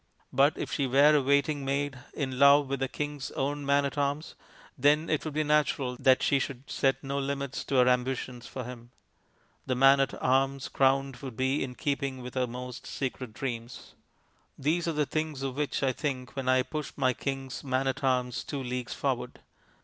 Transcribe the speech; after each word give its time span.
But 0.33 0.57
if 0.57 0.73
she 0.73 0.87
were 0.87 1.15
a 1.15 1.21
waiting 1.21 1.63
maid 1.63 1.95
in 2.15 2.39
love 2.39 2.69
with 2.69 2.79
the 2.79 2.87
king's 2.87 3.29
own 3.33 3.63
man 3.67 3.85
at 3.85 3.99
arms, 3.99 4.33
then 4.75 5.11
it 5.11 5.23
would 5.23 5.35
be 5.35 5.43
natural 5.43 5.95
that 5.99 6.23
she 6.23 6.39
should 6.39 6.67
set 6.71 7.03
no 7.03 7.19
limit 7.19 7.51
to 7.67 7.75
her 7.75 7.87
ambitions 7.87 8.47
for 8.47 8.63
him. 8.63 8.89
The 9.67 9.75
man 9.75 9.99
at 9.99 10.19
arms 10.19 10.69
crowned 10.69 11.17
would 11.17 11.37
be 11.37 11.63
in 11.63 11.75
keeping 11.75 12.23
with 12.23 12.33
her 12.33 12.47
most 12.47 12.87
secret 12.87 13.31
dreams. 13.33 13.93
These 14.57 14.87
are 14.87 14.93
the 14.93 15.05
things 15.05 15.43
of 15.43 15.55
which 15.55 15.83
I 15.83 15.91
think 15.93 16.35
when 16.35 16.49
I 16.49 16.63
push 16.63 16.93
my 16.95 17.13
king's 17.13 17.63
man 17.63 17.85
at 17.85 18.03
arms 18.03 18.43
two 18.43 18.63
leagues 18.63 18.95
forward. 18.95 19.41